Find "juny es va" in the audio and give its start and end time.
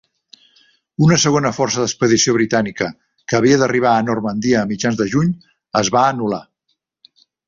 5.13-6.07